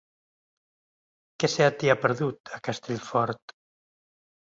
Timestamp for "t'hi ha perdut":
1.77-2.55